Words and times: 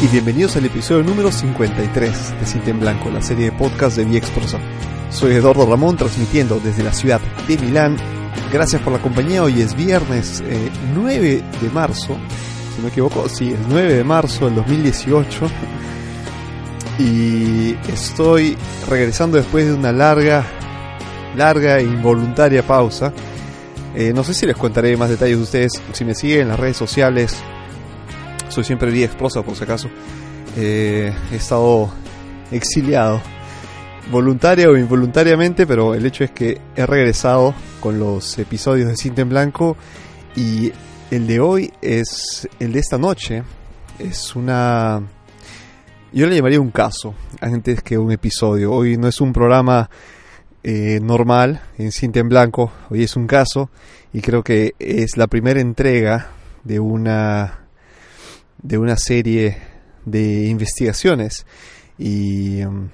y 0.00 0.06
bienvenidos 0.06 0.56
al 0.56 0.64
episodio 0.64 1.02
número 1.02 1.32
53 1.32 2.38
de 2.38 2.46
Cinta 2.46 2.70
en 2.70 2.78
Blanco, 2.78 3.10
la 3.10 3.20
serie 3.20 3.46
de 3.46 3.52
podcast 3.52 3.96
de 3.96 4.04
Viexprosa. 4.04 4.60
Soy 5.10 5.32
Eduardo 5.32 5.66
Ramón 5.66 5.96
transmitiendo 5.96 6.60
desde 6.60 6.84
la 6.84 6.92
ciudad 6.92 7.20
de 7.48 7.58
Milán. 7.58 7.96
Gracias 8.52 8.80
por 8.80 8.92
la 8.92 9.00
compañía, 9.00 9.42
hoy 9.42 9.60
es 9.60 9.74
viernes 9.74 10.42
9 10.94 11.32
eh, 11.32 11.44
de 11.60 11.70
marzo, 11.70 12.16
si 12.70 12.76
no 12.76 12.82
me 12.84 12.88
equivoco, 12.90 13.28
sí, 13.28 13.50
es 13.50 13.58
9 13.68 13.94
de 13.94 14.04
marzo 14.04 14.44
del 14.44 14.54
2018 14.54 15.46
y 17.00 17.76
estoy 17.90 18.56
regresando 18.88 19.36
después 19.36 19.66
de 19.66 19.74
una 19.74 19.90
larga, 19.90 20.46
larga 21.36 21.78
e 21.78 21.82
involuntaria 21.82 22.62
pausa. 22.62 23.12
Eh, 23.96 24.12
no 24.14 24.22
sé 24.22 24.32
si 24.32 24.46
les 24.46 24.56
contaré 24.56 24.96
más 24.96 25.10
detalles 25.10 25.38
de 25.38 25.42
ustedes 25.42 25.72
si 25.92 26.04
me 26.04 26.14
siguen 26.14 26.42
en 26.42 26.48
las 26.48 26.60
redes 26.60 26.76
sociales 26.76 27.42
soy 28.48 28.64
siempre 28.64 28.90
Vía 28.90 29.06
Explosa 29.06 29.42
por 29.42 29.56
si 29.56 29.64
acaso. 29.64 29.88
Eh, 30.56 31.12
he 31.32 31.36
estado 31.36 31.90
exiliado, 32.50 33.20
voluntaria 34.10 34.68
o 34.68 34.76
involuntariamente, 34.76 35.66
pero 35.66 35.94
el 35.94 36.04
hecho 36.06 36.24
es 36.24 36.30
que 36.30 36.60
he 36.74 36.86
regresado 36.86 37.54
con 37.80 37.98
los 37.98 38.38
episodios 38.38 38.88
de 38.88 38.96
Cinta 38.96 39.22
en 39.22 39.28
Blanco 39.28 39.76
y 40.34 40.72
el 41.10 41.26
de 41.26 41.40
hoy 41.40 41.72
es 41.80 42.48
el 42.58 42.72
de 42.72 42.80
esta 42.80 42.98
noche. 42.98 43.42
Es 43.98 44.34
una... 44.34 45.02
Yo 46.12 46.26
le 46.26 46.36
llamaría 46.36 46.60
un 46.60 46.70
caso 46.70 47.14
antes 47.40 47.82
que 47.82 47.98
un 47.98 48.10
episodio. 48.12 48.72
Hoy 48.72 48.96
no 48.96 49.08
es 49.08 49.20
un 49.20 49.32
programa 49.32 49.90
eh, 50.62 51.00
normal 51.02 51.60
en 51.76 51.92
Cinta 51.92 52.20
en 52.20 52.28
Blanco, 52.28 52.72
hoy 52.90 53.04
es 53.04 53.14
un 53.14 53.26
caso 53.26 53.70
y 54.12 54.20
creo 54.20 54.42
que 54.42 54.74
es 54.78 55.16
la 55.16 55.26
primera 55.26 55.60
entrega 55.60 56.30
de 56.64 56.80
una 56.80 57.57
de 58.62 58.78
una 58.78 58.96
serie 58.96 59.58
de 60.04 60.46
investigaciones 60.46 61.46
y, 61.98 62.62
um, 62.62 62.88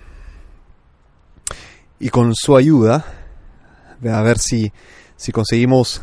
y 1.98 2.08
con 2.08 2.34
su 2.34 2.56
ayuda 2.56 3.04
a 4.12 4.22
ver 4.22 4.38
si, 4.38 4.72
si 5.16 5.32
conseguimos 5.32 6.02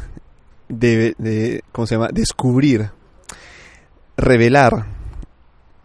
de, 0.67 1.63
¿cómo 1.71 1.85
se 1.85 1.95
llama? 1.95 2.09
descubrir, 2.11 2.89
revelar 4.17 4.85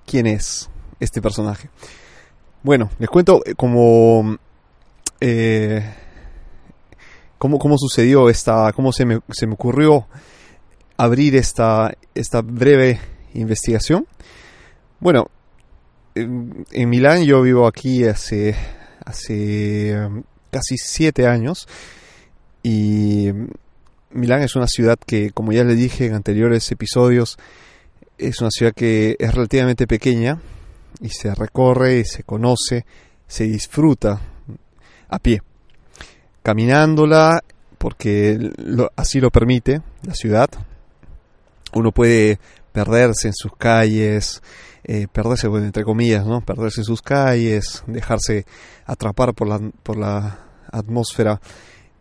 quién 0.07 0.27
es 0.27 0.71
este 1.01 1.21
personaje. 1.21 1.69
Bueno, 2.63 2.91
les 2.99 3.09
cuento 3.09 3.43
eh, 3.45 3.55
cómo, 3.57 4.39
eh, 5.21 5.95
cómo, 7.39 7.59
cómo 7.59 7.77
sucedió 7.79 8.29
esta, 8.29 8.73
cómo 8.73 8.93
se 8.93 9.05
me, 9.05 9.21
se 9.31 9.47
me 9.47 9.55
ocurrió 9.55 10.07
abrir 10.97 11.37
esta, 11.37 11.93
esta 12.15 12.41
breve 12.43 13.01
investigación. 13.35 14.07
Bueno, 15.01 15.31
en, 16.15 16.65
Milán 16.89 17.25
yo 17.25 17.43
vivo 17.43 17.67
aquí 17.67 18.05
hace, 18.05 18.57
hace 19.05 19.95
um, 19.99 20.23
casi 20.51 20.77
siete 20.79 21.27
años 21.27 21.69
y 22.63 23.29
Milán 24.11 24.43
es 24.43 24.57
una 24.57 24.67
ciudad 24.67 24.99
que, 25.05 25.31
como 25.31 25.53
ya 25.53 25.65
le 25.65 25.75
dije 25.75 26.07
en 26.07 26.15
anteriores 26.15 26.71
episodios, 26.73 27.37
es 28.19 28.41
una 28.41 28.51
ciudad 28.51 28.73
que 28.75 29.17
es 29.19 29.35
relativamente 29.35 29.87
pequeña 29.87 30.41
y 31.01 31.11
se 31.11 31.35
recorre, 31.35 32.05
se 32.05 32.23
conoce, 32.23 32.87
se 33.27 33.45
disfruta 33.45 34.21
a 35.09 35.19
pie, 35.19 35.43
caminándola 36.43 37.43
porque 37.79 38.53
así 38.97 39.21
lo 39.21 39.31
permite 39.31 39.83
la 40.03 40.15
ciudad. 40.15 40.49
Uno 41.75 41.93
puede 41.93 42.39
perderse 42.77 43.29
en 43.29 43.33
sus 43.33 43.53
calles, 43.57 44.43
eh, 44.85 45.07
perderse, 45.11 45.47
entre 45.47 45.83
comillas, 45.83 46.27
¿no? 46.27 46.43
Perderse 46.43 46.83
en 46.83 46.85
sus 46.85 47.01
calles, 47.01 47.83
dejarse 47.87 48.45
atrapar 48.85 49.33
por 49.33 49.49
la, 49.49 49.59
por 49.83 49.97
la 49.97 50.41
atmósfera 50.71 51.41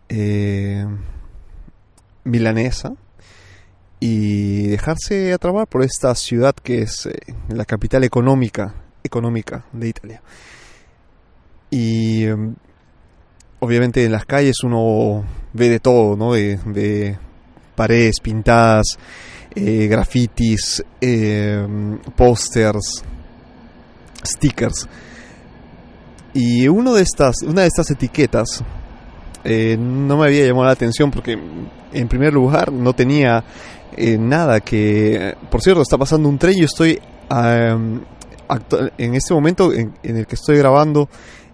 eh, 0.09 0.85
milanesa 2.25 2.91
y 4.01 4.67
dejarse 4.67 5.31
atrapar 5.31 5.65
por 5.67 5.81
esta 5.81 6.13
ciudad 6.13 6.53
que 6.53 6.81
es 6.81 7.05
eh, 7.05 7.19
la 7.47 7.63
capital 7.63 8.03
económica, 8.03 8.75
económica 9.01 9.63
de 9.71 9.87
Italia. 9.87 10.21
Y 11.69 12.25
em, 12.25 12.53
obviamente 13.59 14.03
en 14.03 14.11
las 14.11 14.25
calles 14.25 14.57
uno 14.61 15.23
ve 15.53 15.69
de 15.69 15.79
todo, 15.79 16.17
¿no? 16.17 16.33
De 16.33 17.17
paredes 17.77 18.19
pintadas, 18.21 18.97
eh, 19.55 19.87
grafitis, 19.87 20.83
eh, 20.99 21.65
pósters, 22.13 23.03
stickers. 24.21 24.85
Y 26.33 26.67
uno 26.67 26.93
de 26.93 27.03
estas, 27.03 27.41
una 27.43 27.61
de 27.61 27.67
estas 27.67 27.89
etiquetas 27.89 28.61
eh, 29.45 29.77
no 29.79 30.17
me 30.17 30.25
había 30.25 30.45
llamado 30.45 30.65
la 30.65 30.73
atención 30.73 31.09
porque 31.09 31.39
en 31.93 32.07
primer 32.09 32.33
lugar 32.33 32.73
no 32.73 32.91
tenía 32.93 33.45
nada 34.19 34.59
que... 34.59 35.35
Por 35.49 35.61
cierto, 35.61 35.81
está 35.81 35.97
pasando 35.97 36.27
un 36.27 36.37
tren 36.37 36.57
y 36.57 36.63
estoy 36.65 36.99
en 37.29 39.15
este 39.15 39.33
momento 39.33 39.71
en, 39.71 39.93
en 40.03 40.17
el 40.17 40.27
que 40.27 40.35
estoy 40.35 40.57
grabando 40.57 41.07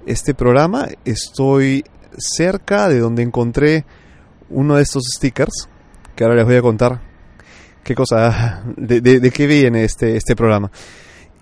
este 0.08 0.34
programa, 0.34 0.88
estoy 1.06 1.86
cerca 2.18 2.88
de 2.88 2.98
donde 2.98 3.22
encontré 3.22 3.86
uno 4.50 4.78
de 4.78 4.82
estos 4.82 5.04
stickers 5.16 5.70
que 6.16 6.24
ahora 6.24 6.38
les 6.38 6.46
voy 6.46 6.56
a 6.56 6.62
contar 6.64 7.11
qué 7.84 7.96
cosa, 7.96 8.64
de, 8.78 9.02
de, 9.02 9.32
qué 9.32 9.48
viene 9.48 9.84
este, 9.84 10.16
este 10.16 10.36
programa. 10.36 10.72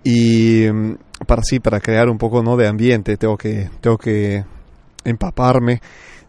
Y 0.04 0.66
mm, 0.72 0.96
para 1.26 1.44
sí, 1.44 1.60
para 1.60 1.80
crear 1.80 2.10
un 2.10 2.18
poco 2.18 2.42
¿no? 2.42 2.56
de 2.58 2.68
ambiente, 2.68 3.18
tengo 3.18 3.38
que, 3.38 3.70
tengo 3.82 3.98
que 3.98 4.44
empaparme 5.04 5.82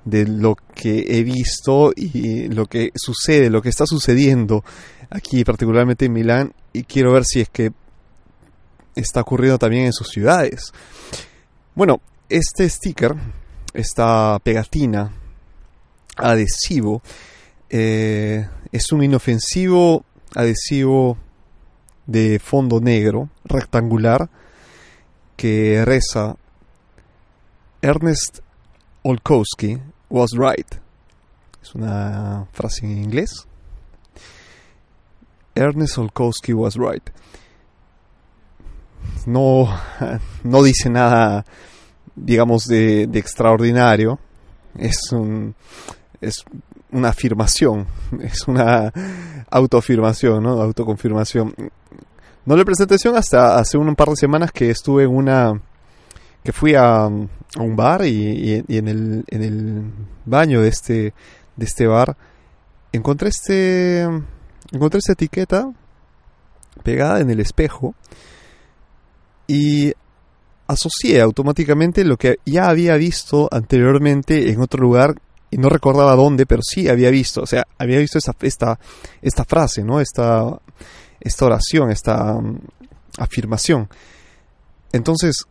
de 0.04 0.26
lo 0.26 0.56
que 0.74 1.04
he 1.08 1.22
visto 1.22 1.92
y 1.94 2.48
lo 2.48 2.66
que 2.66 2.90
sucede, 2.94 3.50
lo 3.50 3.62
que 3.62 3.68
está 3.68 3.84
sucediendo 3.86 4.64
aquí, 5.10 5.44
particularmente 5.44 6.06
en 6.06 6.12
Milán, 6.12 6.52
y 6.72 6.84
quiero 6.84 7.12
ver 7.12 7.24
si 7.24 7.40
es 7.40 7.48
que 7.50 7.72
está 8.94 9.20
ocurriendo 9.20 9.58
también 9.58 9.86
en 9.86 9.92
sus 9.92 10.08
ciudades. 10.08 10.72
Bueno, 11.74 12.00
este 12.28 12.68
sticker, 12.68 13.14
esta 13.74 14.38
pegatina, 14.42 15.12
adhesivo, 16.16 17.02
eh, 17.70 18.48
es 18.72 18.92
un 18.92 19.02
inofensivo 19.02 20.04
adhesivo 20.34 21.16
de 22.06 22.40
fondo 22.40 22.80
negro, 22.80 23.28
rectangular, 23.44 24.28
que 25.36 25.84
reza 25.84 26.36
Ernest 27.80 28.40
Olkowski 29.02 29.78
was 30.08 30.32
right. 30.32 30.66
Es 31.62 31.74
una 31.74 32.46
frase 32.52 32.84
en 32.84 33.02
inglés. 33.02 33.46
Ernest 35.54 35.98
Olkowski 35.98 36.52
was 36.52 36.74
right. 36.76 37.08
No, 39.26 39.68
no 40.44 40.62
dice 40.62 40.90
nada, 40.90 41.44
digamos, 42.16 42.64
de, 42.64 43.06
de 43.06 43.18
extraordinario. 43.18 44.18
Es 44.76 45.12
un, 45.12 45.54
es 46.20 46.44
una 46.92 47.10
afirmación, 47.10 47.86
es 48.20 48.46
una 48.46 48.92
autoafirmación, 49.50 50.42
¿no? 50.42 50.60
Autoconfirmación. 50.60 51.54
No 52.46 52.56
le 52.56 52.64
presté 52.64 52.84
atención 52.84 53.16
hasta 53.16 53.58
hace 53.58 53.76
un 53.76 53.94
par 53.94 54.08
de 54.08 54.16
semanas 54.16 54.52
que 54.52 54.70
estuve 54.70 55.04
en 55.04 55.10
una... 55.10 55.60
que 56.42 56.52
fui 56.52 56.74
a, 56.74 57.06
un 57.06 57.76
bar 57.76 58.04
y, 58.06 58.64
en, 58.68 58.88
el, 58.88 59.24
en 59.28 59.42
el 59.42 59.82
baño 60.24 60.62
de 60.62 60.68
este, 60.68 61.14
de 61.56 61.64
este 61.64 61.86
bar 61.86 62.16
encontré 62.92 63.28
este... 63.28 64.02
encontré 64.72 64.98
esta 64.98 65.12
etiqueta 65.12 65.70
pegada 66.82 67.20
en 67.20 67.30
el 67.30 67.40
espejo 67.40 67.94
y 69.46 69.92
asocié 70.66 71.20
automáticamente 71.20 72.04
lo 72.04 72.16
que 72.16 72.38
ya 72.46 72.68
había 72.68 72.96
visto 72.96 73.48
anteriormente 73.50 74.50
en 74.50 74.60
otro 74.60 74.80
lugar 74.80 75.16
y 75.50 75.58
no 75.58 75.68
recordaba 75.68 76.14
dónde, 76.14 76.46
pero 76.46 76.62
sí 76.62 76.88
había 76.88 77.10
visto, 77.10 77.42
o 77.42 77.46
sea, 77.46 77.66
había 77.78 77.98
visto 77.98 78.18
esta, 78.18 78.34
esta, 78.40 78.78
esta 79.20 79.44
frase, 79.44 79.82
¿no? 79.82 80.00
Esta, 80.00 80.60
esta 81.20 81.44
oración, 81.44 81.90
esta 81.90 82.34
mm, 82.34 82.60
afirmación. 83.18 83.88
Entonces, 84.92 85.44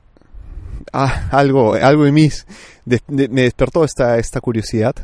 ah, 0.94 1.28
algo, 1.32 1.74
algo 1.74 2.06
en 2.06 2.14
mí 2.14 2.30
me 3.08 3.42
despertó 3.44 3.84
esta, 3.84 4.18
esta 4.18 4.42
curiosidad 4.42 4.96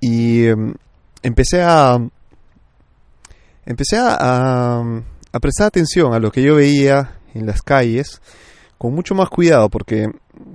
y 0.00 0.46
em, 0.46 0.74
empecé 1.22 1.62
a 1.62 1.98
empecé 3.66 3.98
a, 3.98 4.80
a, 5.32 5.40
prestar 5.40 5.66
atención 5.66 6.14
a 6.14 6.18
lo 6.18 6.30
que 6.30 6.42
yo 6.42 6.54
veía 6.54 7.18
en 7.34 7.46
las 7.46 7.62
calles 7.62 8.20
con 8.78 8.94
mucho 8.94 9.14
más 9.14 9.28
cuidado 9.28 9.68
porque 9.68 10.08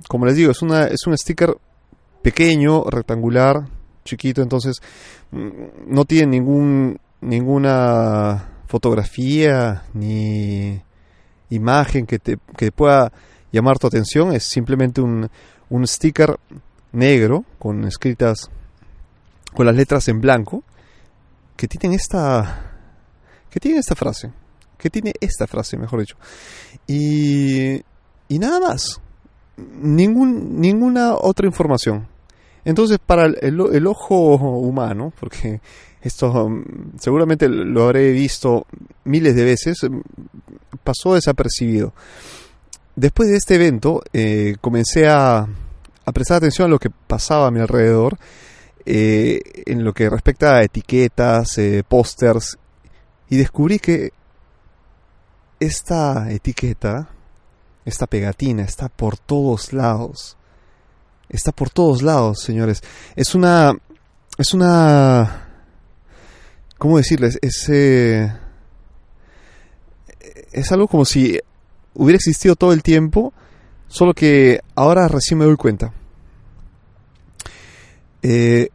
como 0.08 0.26
les 0.26 0.36
digo 0.36 0.50
es 0.50 0.62
una 0.62 0.86
es 0.86 1.06
un 1.06 1.16
sticker 1.16 1.56
pequeño, 2.24 2.84
rectangular, 2.84 3.68
chiquito, 4.02 4.40
entonces 4.42 4.80
mm, 5.30 5.48
no 5.86 6.06
tiene 6.06 6.38
ningún 6.38 6.98
ninguna 7.20 8.48
fotografía 8.66 9.84
ni 9.92 10.80
imagen 11.50 12.06
que 12.06 12.18
te 12.18 12.38
que 12.56 12.72
pueda 12.72 13.12
llamar 13.52 13.78
tu 13.78 13.86
atención 13.86 14.32
es 14.32 14.44
simplemente 14.44 15.02
un, 15.02 15.30
un 15.68 15.86
sticker 15.86 16.38
negro 16.92 17.44
con 17.58 17.84
escritas 17.84 18.50
con 19.54 19.66
las 19.66 19.76
letras 19.76 20.08
en 20.08 20.20
blanco 20.20 20.64
que 21.56 21.68
tienen 21.68 21.94
esta 21.96 22.72
que 23.50 23.60
tienen 23.60 23.80
esta 23.80 23.94
frase 23.94 24.32
que 24.78 24.88
tiene 24.88 25.12
esta 25.20 25.46
frase 25.46 25.76
mejor 25.76 26.00
dicho. 26.00 26.16
Y 26.86 27.82
y 28.28 28.38
nada 28.38 28.60
más 28.60 29.00
ningún 29.56 30.60
ninguna 30.60 31.14
otra 31.14 31.46
información 31.46 32.13
entonces 32.64 32.98
para 33.04 33.26
el, 33.26 33.36
el 33.42 33.86
ojo 33.86 34.36
humano 34.36 35.12
porque 35.18 35.60
esto 36.02 36.48
mm, 36.48 36.98
seguramente 36.98 37.48
lo 37.48 37.84
habré 37.84 38.12
visto 38.12 38.66
miles 39.04 39.34
de 39.34 39.44
veces 39.44 39.78
mm, 39.88 40.00
pasó 40.82 41.14
desapercibido 41.14 41.92
después 42.96 43.28
de 43.28 43.36
este 43.36 43.56
evento 43.56 44.02
eh, 44.12 44.56
comencé 44.60 45.08
a, 45.08 45.46
a, 46.04 46.12
prestar 46.12 46.38
atención 46.38 46.66
a 46.66 46.70
lo 46.70 46.78
que 46.78 46.90
pasaba 46.90 47.46
a 47.46 47.50
mi 47.50 47.60
alrededor 47.60 48.18
eh, 48.86 49.40
en 49.64 49.82
lo 49.82 49.94
que 49.94 50.10
respecta 50.10 50.56
a 50.56 50.62
etiquetas, 50.62 51.56
eh, 51.56 51.82
pósters, 51.88 52.58
y 53.30 53.36
descubrí 53.36 53.78
que 53.78 54.12
esta 55.58 56.30
etiqueta, 56.30 57.08
esta 57.86 58.06
pegatina, 58.06 58.62
está 58.62 58.90
por 58.90 59.16
todos 59.16 59.72
lados. 59.72 60.36
Está 61.34 61.50
por 61.50 61.68
todos 61.68 62.00
lados, 62.00 62.42
señores. 62.42 62.80
Es 63.16 63.34
una... 63.34 63.76
Es 64.38 64.54
una... 64.54 65.48
¿Cómo 66.78 66.96
decirles? 66.96 67.40
Es... 67.42 67.68
Eh, 67.70 68.32
es 70.52 70.70
algo 70.70 70.86
como 70.86 71.04
si 71.04 71.40
hubiera 71.94 72.14
existido 72.14 72.54
todo 72.54 72.72
el 72.72 72.84
tiempo, 72.84 73.32
solo 73.88 74.14
que 74.14 74.60
ahora 74.76 75.08
recién 75.08 75.40
me 75.40 75.44
doy 75.44 75.56
cuenta. 75.56 75.92
Eh, 78.22 78.68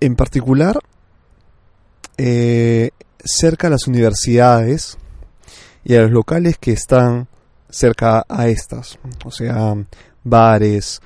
en 0.00 0.16
particular, 0.16 0.78
eh, 2.18 2.90
cerca 3.24 3.68
a 3.68 3.70
las 3.70 3.86
universidades 3.86 4.98
y 5.82 5.94
a 5.94 6.02
los 6.02 6.10
locales 6.10 6.58
que 6.58 6.72
están 6.72 7.26
cerca 7.70 8.26
a 8.28 8.48
estas, 8.48 8.98
o 9.24 9.30
sea, 9.30 9.74
bares, 10.26 11.00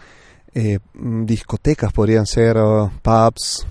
eh, 0.55 0.79
discotecas 0.95 1.93
podrían 1.93 2.27
ser, 2.27 2.57
pubs, 3.03 3.67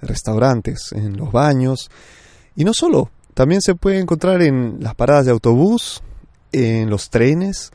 restaurantes, 0.00 0.92
en 0.92 1.16
los 1.16 1.32
baños, 1.32 1.90
y 2.56 2.64
no 2.64 2.72
solo, 2.72 3.10
también 3.34 3.60
se 3.60 3.74
puede 3.74 3.98
encontrar 3.98 4.42
en 4.42 4.78
las 4.80 4.94
paradas 4.94 5.26
de 5.26 5.32
autobús, 5.32 6.02
en 6.52 6.88
los 6.88 7.10
trenes. 7.10 7.72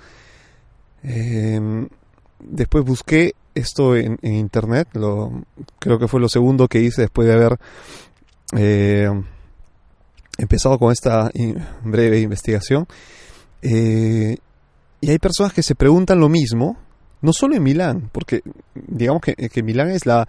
Em, 1.03 1.87
después 2.39 2.85
busqué 2.85 3.33
esto 3.53 3.95
en, 3.95 4.17
internet, 4.21 4.87
lo, 4.93 5.43
creo 5.79 5.99
que 5.99 6.07
fue 6.07 6.21
lo 6.21 6.29
segundo 6.29 6.67
que 6.67 6.81
hice 6.81 7.01
después 7.01 7.27
de 7.27 7.33
haber 7.33 7.59
eh, 8.55 9.09
empezado 10.37 10.79
con 10.79 10.93
esta 10.93 11.29
breve 11.83 12.21
investigación. 12.21 12.87
Eh, 13.61 14.37
y 15.01 15.11
hay 15.11 15.19
personas 15.19 15.53
que 15.53 15.63
se 15.63 15.75
preguntan 15.75 16.19
lo 16.19 16.29
mismo, 16.29 16.77
no 17.21 17.33
solo 17.33 17.55
en 17.55 17.63
Milán, 17.63 18.09
porque 18.11 18.41
digamos 18.73 19.21
que, 19.21 19.35
que 19.35 19.63
Milán 19.63 19.89
es 19.89 20.05
la, 20.05 20.27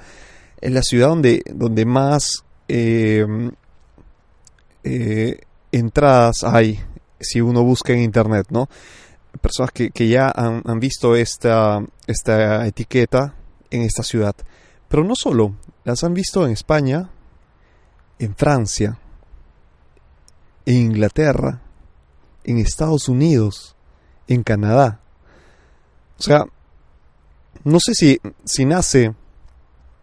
es 0.61 0.73
la 0.73 0.83
ciudad 0.83 1.09
donde, 1.09 1.43
donde 1.53 1.85
más 1.85 2.45
em, 2.69 3.51
eh, 4.85 5.41
entradas 5.73 6.45
hay 6.45 6.81
si 7.21 7.41
uno 7.41 7.63
busca 7.63 7.93
en 7.93 8.01
internet, 8.01 8.47
¿no? 8.51 8.69
Personas 9.41 9.73
que, 9.73 10.09
ya 10.09 10.33
han, 10.35 10.63
han, 10.65 10.81
visto 10.81 11.15
esta, 11.15 11.85
esta 12.07 12.67
etiqueta 12.67 13.35
en 13.71 13.83
esta 13.83 14.03
ciudad. 14.03 14.35
Pero 14.89 15.05
no 15.05 15.15
solo, 15.15 15.55
las 15.85 16.03
han 16.03 16.15
visto 16.15 16.45
en 16.45 16.53
España, 16.53 17.11
en 18.19 18.35
Francia, 18.35 18.99
en 20.67 20.77
Inglaterra, 20.77 21.61
en 22.45 22.59
Estados 22.59 23.09
Unidos, 23.09 23.77
en 24.35 24.43
Canadá. 24.43 25.01
O 26.19 26.23
sea, 26.23 26.45
no 27.65 27.79
sé 27.81 27.95
si, 27.95 28.21
si 28.45 28.65
nace, 28.65 29.15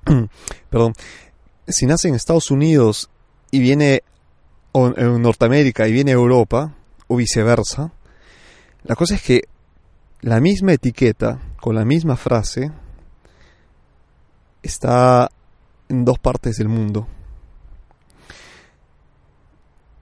perdón, 0.69 0.93
si 1.67 1.85
nace 1.85 2.07
en 2.07 2.15
Estados 2.15 2.51
Unidos 2.51 3.09
y 3.51 3.59
viene 3.59 4.03
en 4.73 5.21
Norteamérica 5.21 5.87
y 5.87 5.91
viene 5.91 6.11
a 6.11 6.15
Europa, 6.15 6.75
o 7.07 7.15
viceversa. 7.15 7.91
La 8.83 8.95
cosa 8.95 9.15
es 9.15 9.21
que 9.21 9.43
la 10.21 10.39
misma 10.39 10.73
etiqueta, 10.73 11.39
con 11.59 11.75
la 11.75 11.85
misma 11.85 12.15
frase, 12.15 12.71
está 14.61 15.29
en 15.89 16.05
dos 16.05 16.19
partes 16.19 16.57
del 16.57 16.67
mundo. 16.67 17.07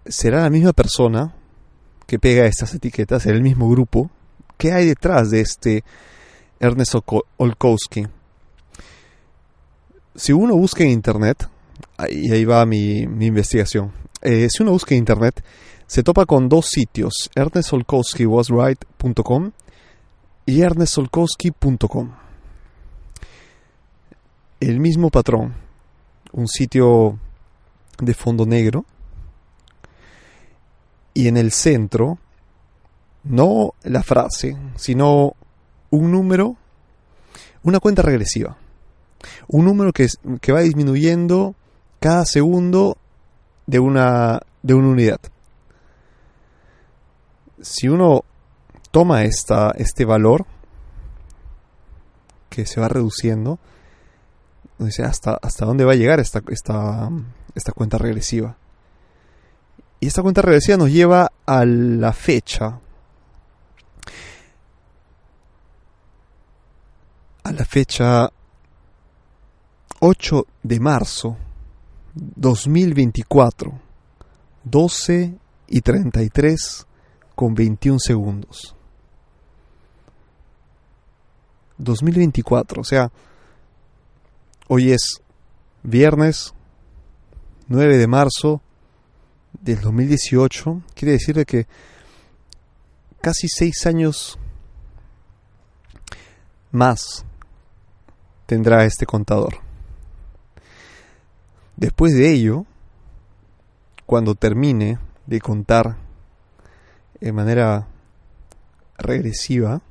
¿Será 0.06 0.42
la 0.42 0.50
misma 0.50 0.74
persona 0.74 1.33
que 2.06 2.19
pega 2.19 2.46
estas 2.46 2.74
etiquetas, 2.74 3.25
el 3.25 3.42
mismo 3.42 3.69
grupo? 3.69 4.10
¿Qué 4.57 4.72
hay 4.72 4.88
detrás 4.88 5.31
de 5.31 5.42
este 5.42 5.84
Ernest 6.60 6.96
Olkowski? 7.38 8.07
Si 10.16 10.31
uno 10.31 10.56
busca 10.56 10.84
en 10.84 10.92
Internet, 10.92 11.50
y 12.10 12.31
ahí 12.31 12.46
va 12.46 12.66
mi, 12.66 13.06
mi 13.07 13.25
investigación, 13.25 13.92
eh, 14.22 14.48
si 14.50 14.63
uno 14.63 14.72
busca 14.72 14.96
en 14.96 15.00
Internet, 15.00 15.44
se 15.88 16.04
topa 16.04 16.25
con 16.25 16.48
dos 16.50 16.68
sitios, 16.68 17.30
ernestolkowskiwasright.com 17.36 19.51
y 20.46 20.62
ernestolkowski.com. 20.62 22.12
El 24.60 24.80
mismo 24.80 25.10
patrón, 25.10 25.56
un 26.31 26.48
sitio 26.48 27.19
de 28.00 28.13
fondo 28.13 28.46
negro 28.46 28.86
y 31.16 31.30
en 31.30 31.38
el 31.38 31.52
centro 31.52 32.20
no 33.24 33.74
la 33.84 34.04
frase, 34.04 34.56
sino 34.76 35.34
un 35.90 36.12
número, 36.12 36.58
una 37.64 37.80
cuenta 37.80 38.04
regresiva. 38.04 38.58
Un 39.48 39.66
número 39.66 39.92
que, 39.92 40.08
que 40.42 40.51
va 40.51 40.60
disminuyendo 40.60 41.56
cada 42.00 42.25
segundo 42.25 42.98
de 43.66 43.80
una, 43.80 44.42
de 44.62 44.74
una 44.75 44.89
unidad. 44.89 45.20
Si 47.62 47.88
uno 47.88 48.24
toma 48.92 49.24
esta, 49.24 49.72
este 49.72 50.06
valor 50.06 50.46
que 52.50 52.66
se 52.66 52.80
va 52.82 52.89
reduciendo, 52.89 53.58
dice 54.78 55.04
hasta, 55.04 55.39
hasta 55.42 55.66
dónde 55.66 55.86
va 55.86 55.94
a 55.94 55.96
llegar 55.96 56.20
esta, 56.20 56.42
esta, 56.50 57.10
esta 57.56 57.72
cuenta 57.72 57.98
regresiva. 57.98 58.58
Y 60.06 60.08
esta 60.08 60.22
cuenta 60.22 60.44
regresiva 60.44 60.78
nos 60.78 60.92
lleva 60.92 61.32
a 61.48 61.66
la 61.66 62.14
fecha. 62.14 62.80
A 67.42 67.52
la 67.52 67.66
fecha 67.66 68.30
8 70.02 70.46
de 70.62 70.80
marzo 70.80 71.38
2024, 72.14 73.82
12 74.64 75.40
y 75.70 75.82
33 75.82 76.86
con 77.34 77.56
21 77.56 77.98
segundos. 77.98 78.76
2024, 81.80 82.82
o 82.82 82.84
sea, 82.84 83.12
hoy 84.68 84.92
es 84.92 85.20
viernes 85.82 86.54
9 87.70 87.98
de 87.98 88.06
marzo 88.06 88.62
del 89.62 89.82
2018, 89.82 90.82
quiere 90.94 91.14
decir 91.14 91.36
de 91.36 91.46
que 91.46 91.68
casi 93.22 93.48
seis 93.48 93.86
años 93.86 94.38
más 96.72 97.26
tendrá 98.46 98.86
este 98.86 99.06
contador. 99.06 99.60
Después 101.76 102.14
de 102.14 102.32
ello, 102.32 102.66
cuando 104.06 104.36
termine 104.36 105.00
de 105.26 105.42
contar 105.42 105.98
de 107.20 107.32
manera 107.32 107.88
regresiva, 108.98 109.82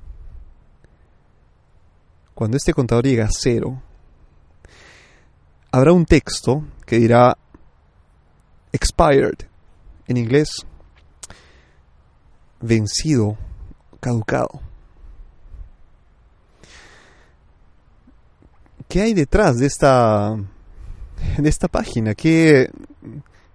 cuando 2.35 2.57
este 2.57 2.73
contador 2.73 3.05
llega 3.05 3.25
a 3.27 3.31
cero, 3.31 3.83
habrá 5.73 5.93
un 5.93 6.07
texto 6.07 6.65
que 6.87 6.97
dirá 6.97 7.37
expired, 8.73 9.49
en 10.07 10.17
inglés, 10.17 10.67
vencido, 12.61 13.37
caducado. 14.01 14.61
¿Qué 18.89 19.03
hay 19.03 19.15
detrás 19.15 19.57
de 19.59 19.67
esta 19.67 20.37
de 21.39 21.49
esta 21.49 21.69
página? 21.69 22.15
¿Qué, 22.15 22.71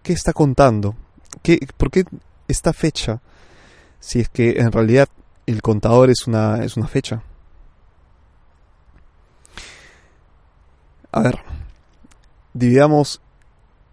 qué 0.04 0.14
está 0.14 0.34
contando? 0.34 0.96
¿Qué, 1.42 1.60
¿Por 1.78 1.92
qué 1.92 2.04
esta 2.48 2.74
fecha 2.74 3.22
si 4.00 4.20
es 4.20 4.30
que 4.30 4.60
en 4.60 4.72
realidad 4.72 5.10
el 5.46 5.62
contador 5.62 6.10
es 6.10 6.28
una, 6.28 6.64
es 6.64 6.78
una 6.78 6.88
fecha. 6.88 7.24
A 11.12 11.22
ver, 11.22 11.40
dividamos 12.54 13.22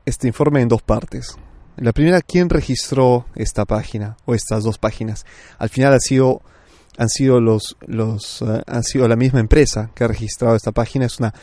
este 0.04 0.26
informe 0.26 0.60
en 0.60 0.68
dos 0.68 0.82
partes. 0.82 1.36
La 1.78 1.92
primera, 1.92 2.22
¿quién 2.22 2.48
registró 2.48 3.26
esta 3.34 3.66
página 3.66 4.16
o 4.24 4.34
estas 4.34 4.64
dos 4.64 4.78
páginas? 4.78 5.26
Al 5.58 5.68
final 5.68 5.92
ha 5.92 6.00
sido, 6.00 6.40
han 6.96 7.10
sido 7.10 7.38
los, 7.38 7.76
los 7.86 8.40
uh, 8.40 8.62
han 8.66 8.82
sido 8.82 9.06
la 9.08 9.16
misma 9.16 9.40
empresa 9.40 9.90
que 9.94 10.04
ha 10.04 10.08
registrado 10.08 10.56
esta 10.56 10.72
página. 10.72 11.04
Es 11.04 11.18
una, 11.18 11.34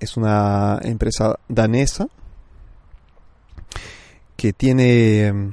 es 0.00 0.16
una 0.16 0.78
empresa 0.82 1.38
danesa 1.48 2.08
que 4.36 4.54
tiene 4.54 5.52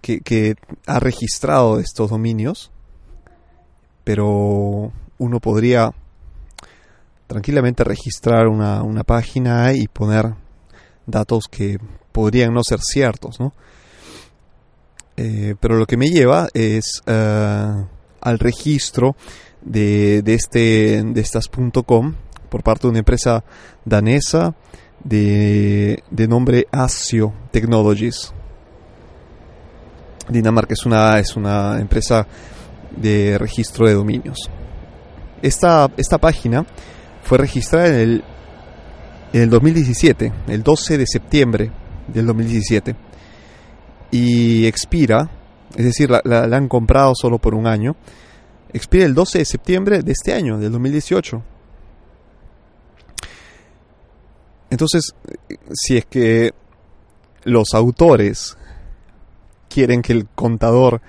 que, 0.00 0.20
que 0.20 0.54
ha 0.86 1.00
registrado 1.00 1.80
estos 1.80 2.10
dominios, 2.10 2.70
pero 4.04 4.92
uno 5.18 5.40
podría 5.40 5.92
tranquilamente 7.26 7.82
registrar 7.82 8.46
una, 8.46 8.84
una 8.84 9.02
página 9.02 9.72
y 9.72 9.88
poner 9.88 10.34
datos 11.06 11.44
que 11.50 11.78
podrían 12.12 12.54
no 12.54 12.62
ser 12.62 12.80
ciertos, 12.80 13.40
¿no? 13.40 13.52
Eh, 15.16 15.54
pero 15.60 15.76
lo 15.76 15.86
que 15.86 15.96
me 15.96 16.08
lleva 16.08 16.48
es 16.54 17.02
uh, 17.06 17.86
al 18.20 18.38
registro 18.38 19.14
de, 19.62 20.22
de, 20.22 20.34
este, 20.34 21.02
de 21.04 21.20
estas.com 21.20 22.14
por 22.48 22.62
parte 22.62 22.86
de 22.86 22.90
una 22.90 22.98
empresa 23.00 23.44
danesa 23.84 24.54
de, 25.02 26.02
de 26.10 26.28
nombre 26.28 26.66
Asio 26.72 27.32
Technologies. 27.50 28.32
Dinamarca 30.28 30.74
es 30.74 30.86
una, 30.86 31.18
es 31.18 31.36
una 31.36 31.78
empresa 31.80 32.26
de 32.96 33.36
registro 33.38 33.86
de 33.86 33.94
dominios. 33.94 34.50
Esta, 35.42 35.90
esta 35.96 36.18
página 36.18 36.64
fue 37.22 37.38
registrada 37.38 37.88
en 37.88 37.94
el, 37.94 38.24
en 39.34 39.42
el 39.42 39.50
2017, 39.50 40.32
el 40.46 40.62
12 40.62 40.96
de 40.96 41.06
septiembre 41.08 41.72
del 42.06 42.24
2017, 42.26 42.94
y 44.12 44.64
expira, 44.64 45.28
es 45.74 45.84
decir, 45.84 46.08
la, 46.08 46.22
la, 46.24 46.56
han 46.56 46.68
comprado 46.68 47.14
solo 47.16 47.38
por 47.38 47.56
un 47.56 47.66
año, 47.66 47.96
expira 48.72 49.04
el 49.04 49.12
12 49.12 49.38
de 49.38 49.44
septiembre 49.44 50.02
de 50.02 50.12
este 50.12 50.34
año, 50.34 50.56
del 50.58 50.70
2018. 50.70 51.42
Entonces, 54.70 55.16
si 55.72 55.96
es 55.96 56.06
que 56.06 56.52
los 57.42 57.74
autores 57.74 58.56
quieren 59.68 60.00
que 60.00 60.12
el 60.12 60.28
contador 60.28 61.02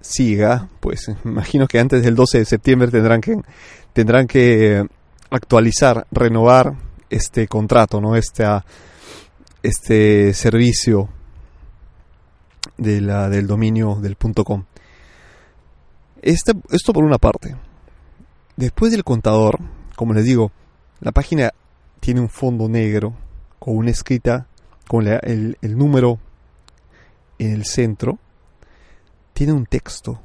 siga, 0.00 0.70
pues 0.80 1.10
imagino 1.26 1.66
que 1.66 1.78
antes 1.78 2.02
del 2.02 2.14
12 2.14 2.38
de 2.38 2.44
septiembre 2.46 2.90
tendrán 2.90 3.20
que 3.20 3.36
tendrán 3.92 4.26
que 4.26 4.86
actualizar, 5.28 6.06
renovar 6.10 6.91
este 7.12 7.46
contrato, 7.46 8.00
¿no? 8.00 8.16
Este, 8.16 8.44
este 9.62 10.32
servicio 10.32 11.08
de 12.78 13.00
la, 13.00 13.28
del 13.28 13.46
dominio 13.46 13.96
del 13.96 14.16
.com. 14.16 14.64
Este, 16.22 16.52
esto 16.70 16.92
por 16.92 17.04
una 17.04 17.18
parte. 17.18 17.54
Después 18.56 18.92
del 18.92 19.04
contador, 19.04 19.58
como 19.94 20.14
les 20.14 20.24
digo, 20.24 20.52
la 21.00 21.12
página 21.12 21.52
tiene 22.00 22.20
un 22.20 22.28
fondo 22.28 22.68
negro 22.68 23.14
con 23.58 23.76
una 23.76 23.90
escrita 23.90 24.46
con 24.88 25.04
la, 25.04 25.16
el, 25.18 25.58
el 25.60 25.76
número 25.76 26.18
en 27.38 27.52
el 27.52 27.64
centro. 27.66 28.18
Tiene 29.34 29.52
un 29.52 29.66
texto 29.66 30.20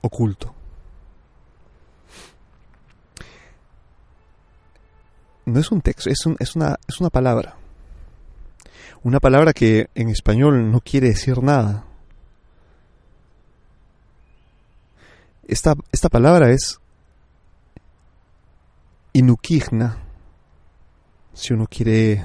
oculto. 0.00 0.54
No 5.46 5.60
es 5.60 5.70
un 5.70 5.80
texto, 5.80 6.10
es, 6.10 6.24
un, 6.26 6.36
es, 6.38 6.56
una, 6.56 6.76
es 6.88 7.00
una 7.00 7.10
palabra. 7.10 7.56
Una 9.02 9.20
palabra 9.20 9.52
que 9.52 9.88
en 9.94 10.08
español 10.08 10.70
no 10.70 10.80
quiere 10.80 11.08
decir 11.08 11.42
nada. 11.42 11.84
Esta, 15.46 15.74
esta 15.92 16.08
palabra 16.08 16.50
es 16.50 16.80
inukigna, 19.12 19.98
si 21.34 21.52
uno 21.52 21.66
quiere 21.66 22.24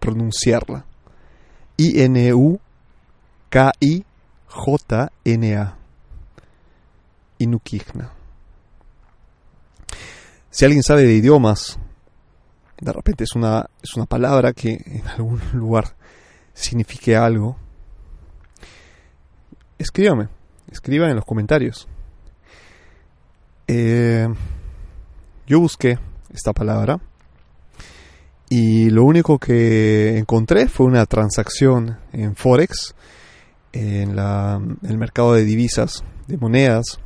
pronunciarla. 0.00 0.84
I-N-U-K-I-J-N-A. 1.76 2.56
Inukigna. 7.38 8.15
Si 10.56 10.64
alguien 10.64 10.82
sabe 10.82 11.02
de 11.02 11.12
idiomas, 11.12 11.78
de 12.80 12.90
repente 12.90 13.24
es 13.24 13.34
una, 13.34 13.66
es 13.82 13.94
una 13.94 14.06
palabra 14.06 14.54
que 14.54 14.70
en 14.86 15.06
algún 15.18 15.38
lugar 15.52 15.96
signifique 16.54 17.14
algo, 17.14 17.58
escríbame, 19.76 20.28
escriban 20.72 21.10
en 21.10 21.16
los 21.16 21.26
comentarios. 21.26 21.86
Eh, 23.66 24.26
yo 25.46 25.60
busqué 25.60 25.98
esta 26.32 26.54
palabra 26.54 27.00
y 28.48 28.88
lo 28.88 29.04
único 29.04 29.38
que 29.38 30.16
encontré 30.16 30.68
fue 30.68 30.86
una 30.86 31.04
transacción 31.04 31.98
en 32.14 32.34
Forex, 32.34 32.94
en, 33.74 34.16
la, 34.16 34.54
en 34.54 34.90
el 34.90 34.96
mercado 34.96 35.34
de 35.34 35.44
divisas, 35.44 36.02
de 36.28 36.38
monedas, 36.38 36.98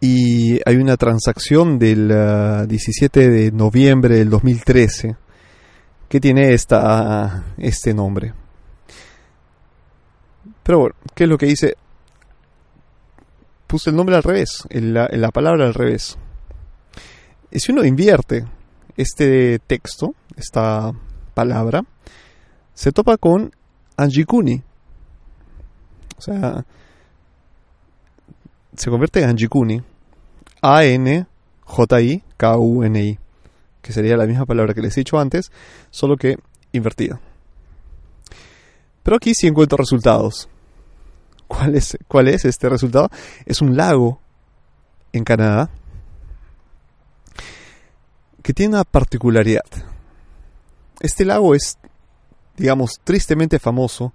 y 0.00 0.60
hay 0.64 0.76
una 0.76 0.96
transacción 0.96 1.78
del 1.78 2.10
uh, 2.10 2.66
17 2.66 3.28
de 3.28 3.52
noviembre 3.52 4.16
del 4.16 4.30
2013 4.30 5.16
que 6.08 6.20
tiene 6.20 6.52
esta, 6.54 7.44
este 7.58 7.92
nombre. 7.92 8.32
Pero 10.62 10.78
bueno, 10.78 10.94
¿qué 11.14 11.24
es 11.24 11.30
lo 11.30 11.36
que 11.36 11.46
dice? 11.46 11.74
Puse 13.66 13.90
el 13.90 13.96
nombre 13.96 14.16
al 14.16 14.22
revés, 14.22 14.64
la, 14.70 15.08
la 15.12 15.30
palabra 15.30 15.66
al 15.66 15.74
revés. 15.74 16.16
Y 17.50 17.60
si 17.60 17.72
uno 17.72 17.84
invierte 17.84 18.46
este 18.96 19.58
texto, 19.58 20.14
esta 20.36 20.92
palabra, 21.34 21.82
se 22.74 22.92
topa 22.92 23.16
con 23.16 23.50
Anjikuni. 23.96 24.62
O 26.16 26.20
sea, 26.20 26.64
se 28.76 28.90
convierte 28.90 29.22
en 29.22 29.30
Anjikuni. 29.30 29.82
A-N-J-I-K-U-N-I. 30.62 31.28
Que 33.82 33.92
sería 33.92 34.16
la 34.16 34.26
misma 34.26 34.46
palabra 34.46 34.74
que 34.74 34.82
les 34.82 34.96
he 34.96 35.00
dicho 35.00 35.18
antes, 35.18 35.50
solo 35.90 36.16
que 36.16 36.36
invertida. 36.72 37.20
Pero 39.02 39.16
aquí 39.16 39.34
sí 39.34 39.46
encuentro 39.46 39.78
resultados. 39.78 40.48
¿Cuál 41.46 41.76
es, 41.76 41.96
¿Cuál 42.08 42.28
es 42.28 42.44
este 42.44 42.68
resultado? 42.68 43.08
Es 43.46 43.62
un 43.62 43.76
lago 43.76 44.20
en 45.12 45.24
Canadá 45.24 45.70
que 48.42 48.52
tiene 48.52 48.74
una 48.74 48.84
particularidad. 48.84 49.64
Este 51.00 51.24
lago 51.24 51.54
es, 51.54 51.78
digamos, 52.56 53.00
tristemente 53.04 53.58
famoso 53.58 54.12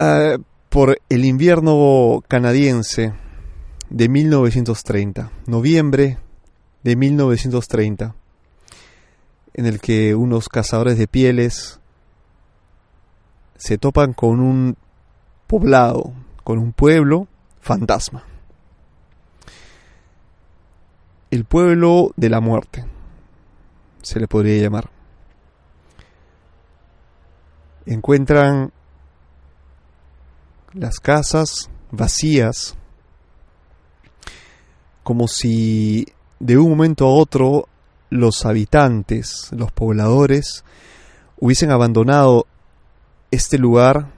uh, 0.00 0.42
por 0.68 0.98
el 1.08 1.24
invierno 1.24 2.22
canadiense 2.28 3.12
de 3.90 4.08
1930, 4.08 5.30
noviembre 5.46 6.18
de 6.84 6.96
1930, 6.96 8.14
en 9.54 9.66
el 9.66 9.80
que 9.80 10.14
unos 10.14 10.48
cazadores 10.48 10.98
de 10.98 11.08
pieles 11.08 11.80
se 13.56 13.76
topan 13.76 14.12
con 14.12 14.40
un 14.40 14.76
poblado, 15.46 16.12
con 16.44 16.58
un 16.58 16.72
pueblo 16.72 17.26
fantasma. 17.60 18.24
El 21.30 21.44
pueblo 21.44 22.12
de 22.16 22.30
la 22.30 22.40
muerte, 22.40 22.86
se 24.02 24.20
le 24.20 24.28
podría 24.28 24.62
llamar. 24.62 24.90
Encuentran 27.84 28.72
las 30.72 31.00
casas 31.00 31.70
vacías, 31.90 32.77
como 35.08 35.26
si 35.26 36.06
de 36.38 36.58
un 36.58 36.68
momento 36.68 37.06
a 37.06 37.10
otro 37.10 37.66
los 38.10 38.44
habitantes, 38.44 39.48
los 39.52 39.72
pobladores, 39.72 40.66
hubiesen 41.38 41.70
abandonado 41.70 42.46
este 43.30 43.56
lugar 43.56 44.12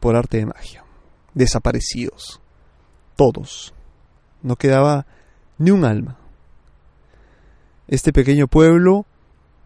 por 0.00 0.16
arte 0.16 0.36
de 0.36 0.44
magia. 0.44 0.84
Desaparecidos. 1.32 2.42
Todos. 3.16 3.72
No 4.42 4.56
quedaba 4.56 5.06
ni 5.56 5.70
un 5.70 5.86
alma. 5.86 6.18
Este 7.88 8.12
pequeño 8.12 8.48
pueblo 8.48 9.06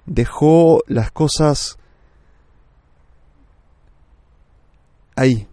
dejó 0.07 0.85
las 0.87 1.11
cosas 1.11 1.77
ahí, 5.17 5.49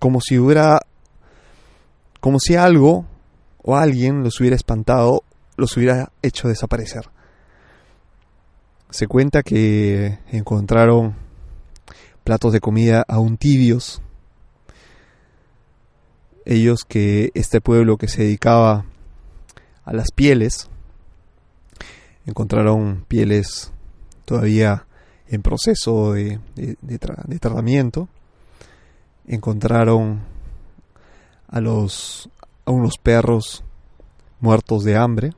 como 0.00 0.20
si 0.20 0.36
hubiera, 0.36 0.80
como 2.20 2.38
si 2.38 2.54
algo 2.54 3.06
o 3.62 3.76
alguien 3.76 4.22
los 4.22 4.40
hubiera 4.40 4.56
espantado, 4.56 5.24
los 5.56 5.76
hubiera 5.76 6.12
hecho 6.22 6.48
desaparecer. 6.48 7.10
Se 8.90 9.06
cuenta 9.06 9.42
que 9.42 10.18
encontraron 10.30 11.14
platos 12.24 12.52
de 12.52 12.60
comida 12.60 13.04
aún 13.08 13.36
tibios. 13.36 14.02
Ellos 16.44 16.84
que 16.86 17.30
este 17.34 17.60
pueblo 17.60 17.96
que 17.96 18.08
se 18.08 18.22
dedicaba 18.22 18.84
a 19.84 19.92
las 19.92 20.10
pieles, 20.14 20.68
encontraron 22.26 23.04
pieles 23.08 23.72
todavía 24.24 24.86
en 25.28 25.42
proceso 25.42 26.12
de, 26.12 26.38
tratamiento. 27.40 28.08
Encontraron 29.26 30.22
a 31.50 31.60
los 31.60 32.30
a 32.64 32.70
unos 32.70 32.96
perros 32.98 33.64
muertos 34.40 34.84
de 34.84 34.96
hambre. 34.96 35.32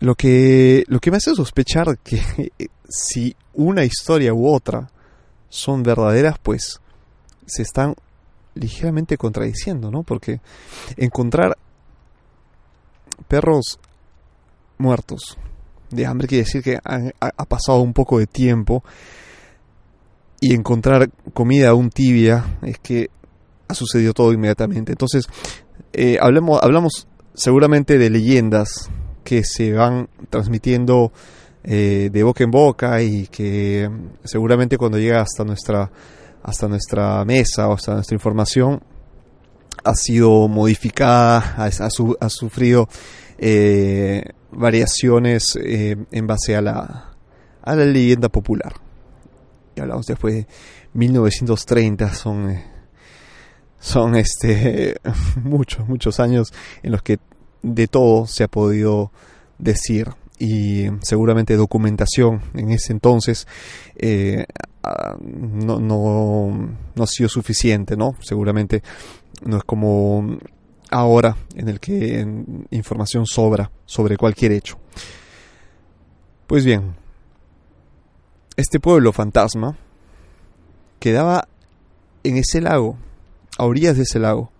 Lo 0.00 0.14
que, 0.14 0.84
lo 0.88 0.98
que 0.98 1.10
me 1.10 1.18
hace 1.18 1.34
sospechar 1.34 1.98
que 1.98 2.52
si 2.88 3.36
una 3.54 3.84
historia 3.84 4.32
u 4.32 4.52
otra 4.52 4.90
son 5.48 5.82
verdaderas, 5.82 6.38
pues 6.38 6.80
se 7.46 7.62
están 7.62 7.94
ligeramente 8.54 9.16
contradiciendo, 9.18 9.90
¿no? 9.90 10.02
Porque 10.02 10.40
encontrar 10.96 11.56
perros 13.28 13.78
muertos 14.78 15.38
de 15.90 16.06
hambre 16.06 16.28
quiere 16.28 16.44
decir 16.44 16.62
que 16.62 16.78
ha, 16.82 17.44
pasado 17.44 17.80
un 17.80 17.92
poco 17.92 18.18
de 18.18 18.26
tiempo 18.26 18.82
y 20.40 20.54
encontrar 20.54 21.10
comida 21.34 21.70
aún 21.70 21.90
tibia 21.90 22.58
es 22.62 22.78
que 22.78 23.10
ha 23.68 23.74
sucedido 23.74 24.12
todo 24.14 24.32
inmediatamente. 24.32 24.92
Entonces, 24.92 25.26
eh, 25.92 26.18
hablemos, 26.20 26.60
hablamos 26.62 27.06
seguramente 27.34 27.98
de 27.98 28.10
leyendas 28.10 28.90
que 29.22 29.44
se 29.44 29.72
van 29.72 30.08
transmitiendo 30.30 31.12
eh, 31.62 32.08
de 32.10 32.22
boca 32.22 32.42
en 32.42 32.50
boca 32.50 33.02
y 33.02 33.26
que 33.26 33.88
seguramente 34.24 34.78
cuando 34.78 34.98
llega 34.98 35.20
hasta 35.20 35.44
nuestra 35.44 35.90
hasta 36.42 36.68
nuestra 36.68 37.22
mesa 37.26 37.68
o 37.68 37.74
hasta 37.74 37.94
nuestra 37.94 38.14
información 38.14 38.80
ha 39.84 39.94
sido 39.94 40.48
modificada, 40.48 41.54
ha, 41.56 41.66
ha, 41.66 42.28
sufrido 42.30 42.88
eh, 43.38 44.22
variaciones 44.50 45.56
eh, 45.62 45.96
en 46.10 46.26
base 46.26 46.56
a 46.56 46.60
la, 46.60 47.12
a 47.62 47.74
la 47.74 47.84
leyenda 47.84 48.28
popular. 48.28 48.74
Y 49.80 49.82
hablamos 49.82 50.06
después 50.06 50.34
de 50.34 50.46
1930, 50.92 52.12
son, 52.12 52.50
eh, 52.50 52.64
son 53.78 54.14
este, 54.14 55.00
muchos, 55.42 55.88
muchos 55.88 56.20
años 56.20 56.52
en 56.82 56.92
los 56.92 57.02
que 57.02 57.18
de 57.62 57.86
todo 57.86 58.26
se 58.26 58.44
ha 58.44 58.48
podido 58.48 59.10
decir 59.56 60.08
y 60.38 60.84
seguramente 61.00 61.56
documentación 61.56 62.42
en 62.52 62.72
ese 62.72 62.92
entonces 62.92 63.46
ah, 64.82 65.16
no, 65.20 65.80
no, 65.80 66.76
no, 66.94 67.02
ha 67.02 67.06
sido 67.06 67.30
suficiente, 67.30 67.96
¿no? 67.96 68.16
Seguramente 68.20 68.82
no 69.44 69.56
es 69.56 69.64
como 69.64 70.38
ahora 70.90 71.36
en 71.54 71.70
el 71.70 71.80
que 71.80 72.26
información 72.70 73.24
sobra 73.24 73.70
sobre 73.86 74.18
cualquier 74.18 74.52
hecho. 74.52 74.78
Pues 76.46 76.66
bien, 76.66 76.94
este 78.60 78.80
pueblo 78.80 79.12
fantasma 79.12 79.76
quedaba 80.98 81.48
en 82.22 82.36
ese 82.36 82.60
lago, 82.60 82.96
a 83.58 83.64
orillas 83.64 83.96
de 83.96 84.02
ese 84.02 84.18
lago. 84.18 84.50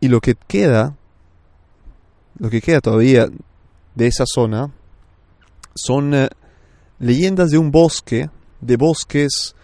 Y 0.00 0.08
lo 0.08 0.20
que 0.20 0.34
queda, 0.34 0.96
lo 2.38 2.50
que 2.50 2.60
queda 2.60 2.80
todavía 2.80 3.28
de 3.94 4.06
esa 4.06 4.24
zona, 4.26 4.72
son 5.74 6.14
eh, 6.14 6.28
leyendas 6.98 7.50
de 7.50 7.58
un 7.58 7.70
bosque, 7.70 8.30
de 8.60 8.76
bosques 8.76 9.54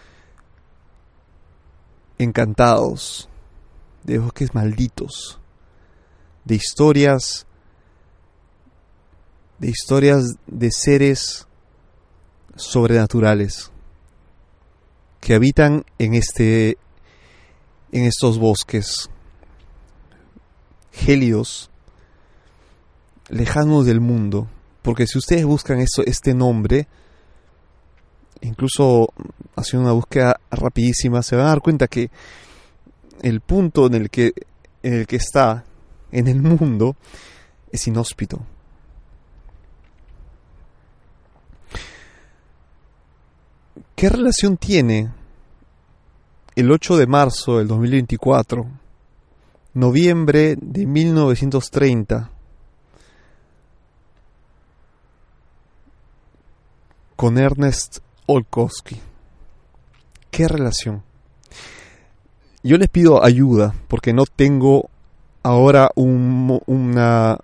encantados, 2.17 3.27
de 4.03 4.19
bosques 4.19 4.53
malditos, 4.53 5.39
de 6.43 6.55
historias, 6.55 7.47
de 9.59 9.69
historias 9.69 10.23
de 10.47 10.71
seres 10.71 11.47
sobrenaturales 12.55 13.71
que 15.19 15.35
habitan 15.35 15.85
en 15.97 16.13
este 16.13 16.77
en 17.91 18.05
estos 18.05 18.39
bosques 18.39 19.09
gélidos 20.91 21.69
lejanos 23.29 23.85
del 23.85 24.01
mundo 24.01 24.47
porque 24.81 25.07
si 25.07 25.17
ustedes 25.17 25.45
buscan 25.45 25.79
eso, 25.79 26.03
este 26.05 26.33
nombre 26.33 26.87
incluso 28.41 29.09
haciendo 29.55 29.85
una 29.85 29.93
búsqueda 29.93 30.39
rapidísima 30.51 31.23
se 31.23 31.35
van 31.35 31.45
a 31.45 31.49
dar 31.49 31.61
cuenta 31.61 31.87
que 31.87 32.09
el 33.21 33.41
punto 33.41 33.87
en 33.87 33.95
el 33.95 34.09
que, 34.09 34.33
en 34.83 34.93
el 34.93 35.07
que 35.07 35.15
está 35.15 35.65
en 36.11 36.27
el 36.27 36.41
mundo 36.41 36.95
es 37.71 37.87
inhóspito. 37.87 38.45
¿Qué 43.95 44.09
relación 44.09 44.55
tiene 44.55 45.09
el 46.55 46.71
8 46.71 46.95
de 46.95 47.07
marzo 47.07 47.57
del 47.57 47.67
2024, 47.67 48.65
noviembre 49.73 50.55
de 50.61 50.85
1930, 50.85 52.29
con 57.17 57.37
Ernest 57.37 57.99
Olkowski? 58.27 59.01
¿Qué 60.31 60.47
relación? 60.47 61.03
Yo 62.63 62.77
les 62.77 62.87
pido 62.87 63.23
ayuda 63.23 63.75
porque 63.89 64.13
no 64.13 64.23
tengo 64.25 64.89
ahora 65.43 65.91
una, 65.95 67.37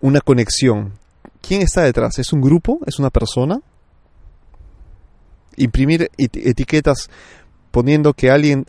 una 0.00 0.20
conexión. 0.20 0.92
¿Quién 1.40 1.62
está 1.62 1.82
detrás? 1.82 2.18
¿Es 2.18 2.32
un 2.32 2.40
grupo? 2.40 2.78
¿Es 2.86 2.98
una 3.00 3.10
persona? 3.10 3.60
Imprimir 5.58 6.10
etiquetas 6.16 7.10
poniendo 7.70 8.14
que 8.14 8.30
alguien 8.30 8.66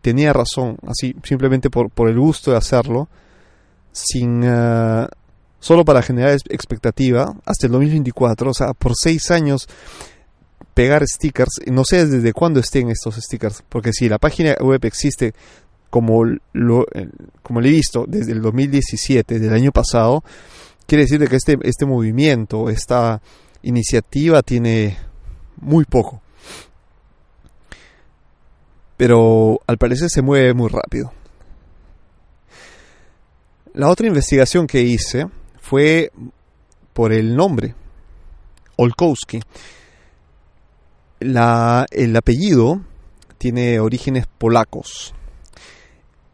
tenía 0.00 0.32
razón, 0.32 0.78
así 0.86 1.14
simplemente 1.22 1.70
por, 1.70 1.90
por, 1.90 2.08
el 2.08 2.18
gusto 2.18 2.50
de 2.50 2.56
hacerlo, 2.56 3.08
sin 3.92 4.42
uh, 4.42 5.06
solo 5.60 5.84
para 5.84 6.02
generar 6.02 6.36
expectativa, 6.48 7.34
hasta 7.44 7.66
el 7.66 7.72
2024, 7.72 8.50
o 8.50 8.54
sea, 8.54 8.72
por 8.72 8.92
seis 8.96 9.30
años 9.30 9.68
pegar 10.74 11.04
stickers, 11.06 11.60
no 11.66 11.84
sé 11.84 12.06
desde 12.06 12.32
cuándo 12.32 12.60
estén 12.60 12.88
estos 12.90 13.16
stickers, 13.16 13.62
porque 13.68 13.92
si 13.92 14.08
la 14.08 14.18
página 14.18 14.54
web 14.60 14.84
existe 14.84 15.34
como 15.90 16.24
lo, 16.52 16.86
como 17.42 17.60
he 17.60 17.70
visto 17.70 18.04
desde 18.06 18.32
el 18.32 18.42
2017, 18.42 19.38
del 19.38 19.52
año 19.52 19.72
pasado, 19.72 20.22
quiere 20.86 21.04
decir 21.04 21.26
que 21.28 21.36
este, 21.36 21.58
este 21.62 21.86
movimiento, 21.86 22.68
esta 22.70 23.20
iniciativa 23.62 24.42
tiene 24.42 24.96
muy 25.60 25.84
poco. 25.84 26.22
Pero 28.98 29.60
al 29.66 29.78
parecer 29.78 30.10
se 30.10 30.20
mueve 30.20 30.52
muy 30.52 30.68
rápido. 30.68 31.10
La 33.72 33.88
otra 33.88 34.06
investigación 34.06 34.66
que 34.66 34.82
hice 34.82 35.26
fue 35.60 36.12
por 36.92 37.14
el 37.14 37.34
nombre, 37.34 37.74
Olkowski 38.76 39.40
el 41.20 42.16
apellido 42.16 42.80
tiene 43.38 43.80
orígenes 43.80 44.26
polacos. 44.26 45.14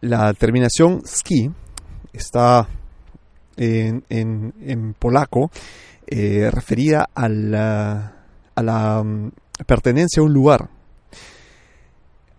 La 0.01 0.33
terminación 0.35 1.03
ski 1.07 1.51
está 2.13 2.69
en, 3.57 4.95
polaco 4.99 5.51
eh, 6.07 6.51
referida 6.51 7.09
a 7.15 7.29
la, 7.29 8.27
a 8.55 8.63
la 8.63 9.03
mm, 9.03 9.33
pertenencia 9.67 10.21
a 10.21 10.25
un 10.25 10.33
lugar. 10.33 10.69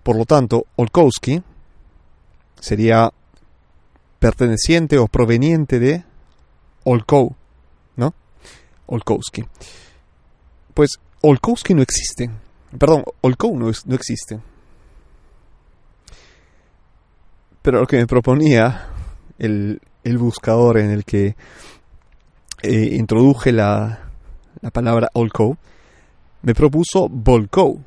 Por 0.06 0.18
lo 0.18 0.26
tanto, 0.26 0.68
Olkowski 0.76 1.41
sería 2.60 3.12
perteneciente 4.20 5.00
o 5.00 5.08
proveniente 5.08 5.80
de 5.80 6.04
Olkow, 6.84 7.36
¿no? 7.96 8.13
Olkowski. 8.86 9.44
Pues 10.76 11.00
Olkowski 11.22 11.74
no 11.74 11.82
existe. 11.82 12.30
Perdón, 12.78 13.04
Olkow 13.22 13.58
no, 13.58 13.72
no 13.86 13.96
existe. 13.96 14.39
Pero 17.63 17.80
lo 17.80 17.88
que 17.88 17.98
me 17.98 18.06
proponía 18.06 18.89
el, 19.39 19.82
buscador 20.04 20.78
en 20.78 20.91
el 20.91 21.04
que 21.04 21.36
eh, 22.62 22.89
introduje 22.91 23.52
la, 23.52 24.12
la 24.62 24.70
palabra 24.70 25.10
Olco, 25.13 25.58
me 26.44 26.54
propuso 26.54 27.10
Volko, 27.10 27.80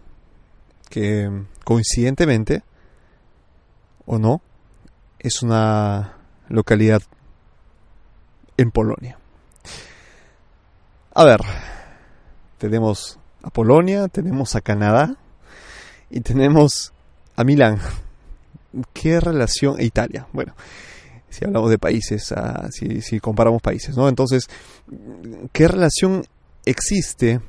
que 0.91 1.47
coincidentemente, 1.69 2.63
o 4.07 4.19
no, 4.19 4.41
es 5.19 5.43
una 5.43 6.17
localidad 6.49 7.03
en 8.57 8.71
Polonia. 8.71 9.19
A 11.13 11.25
ver, 11.25 11.41
tenemos 12.57 13.19
a 13.43 13.51
Polonia, 13.51 14.09
tenemos 14.09 14.57
a 14.57 14.63
Canadá 14.63 15.17
y 16.09 16.23
tenemos 16.23 16.95
a 17.37 17.45
Milán. 17.45 17.79
¿Qué 18.95 19.21
relación? 19.21 19.79
E 19.79 19.85
Italia. 19.85 20.27
Bueno, 20.33 20.55
si 21.29 21.45
hablamos 21.45 21.69
de 21.69 21.77
países, 21.77 22.33
ah, 22.33 22.71
si, 22.71 23.21
comparamos 23.21 23.61
países, 23.61 23.95
¿no? 23.95 24.09
Entonces, 24.09 24.49
¿qué 25.53 25.69
relación 25.69 26.25
existe 26.65 27.43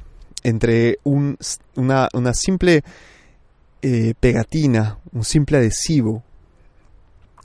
entre 0.43 0.99
una, 1.05 2.09
simple 2.33 2.83
eh, 3.81 4.13
pegatina, 4.19 4.99
un 5.11 5.23
simple 5.23 5.57
adhesivo 5.57 6.23